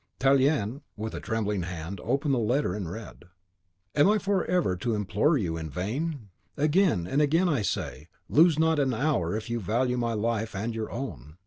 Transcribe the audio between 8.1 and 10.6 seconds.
'Lose not an hour if you value my life